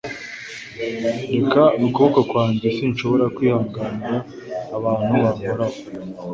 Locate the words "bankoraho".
5.23-5.77